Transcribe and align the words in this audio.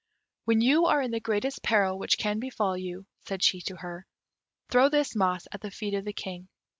"When 0.45 0.61
you 0.61 0.87
are 0.87 1.03
in 1.03 1.11
the 1.11 1.19
greatest 1.19 1.61
peril 1.61 1.99
which 1.99 2.17
can 2.17 2.39
befall 2.39 2.75
you," 2.75 3.05
said 3.19 3.43
she 3.43 3.61
to 3.61 3.75
her, 3.75 4.07
"throw 4.67 4.89
this 4.89 5.15
moss 5.15 5.47
at 5.51 5.61
the 5.61 5.69
feet 5.69 5.93
of 5.93 6.05
the 6.05 6.11
King." 6.13 6.47